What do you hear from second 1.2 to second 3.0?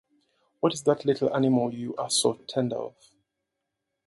animal you are so tender of?